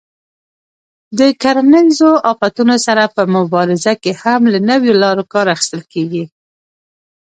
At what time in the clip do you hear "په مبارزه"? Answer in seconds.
3.15-3.93